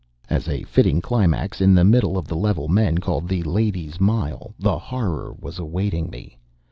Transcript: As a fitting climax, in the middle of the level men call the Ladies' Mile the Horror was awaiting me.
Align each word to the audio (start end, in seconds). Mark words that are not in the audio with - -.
As 0.31 0.47
a 0.47 0.63
fitting 0.63 0.99
climax, 0.99 1.61
in 1.61 1.75
the 1.75 1.83
middle 1.83 2.17
of 2.17 2.27
the 2.27 2.35
level 2.35 2.67
men 2.67 2.97
call 2.97 3.21
the 3.21 3.43
Ladies' 3.43 4.01
Mile 4.01 4.51
the 4.57 4.79
Horror 4.79 5.31
was 5.39 5.59
awaiting 5.59 6.09
me. 6.09 6.39